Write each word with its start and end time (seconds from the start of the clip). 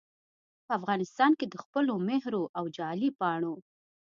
په 0.65 0.71
افغانستان 0.79 1.31
کې 1.39 1.45
دخپلو 1.55 1.93
مهرو 2.09 2.43
او 2.57 2.65
جعلي 2.75 3.09
پاڼو 3.19 3.53